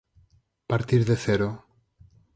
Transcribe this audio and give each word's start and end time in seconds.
Partir 0.65 1.05
de 1.05 1.15
cero 1.15 1.63